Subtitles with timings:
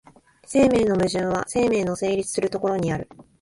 [0.47, 3.07] 生命の矛盾は生命の成立する所にある。